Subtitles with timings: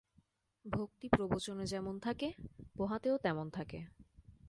[0.65, 2.27] ভক্তি প্রবচনে যেমন থাকে,
[2.75, 3.79] পোহাতে ও তেমন থাকে।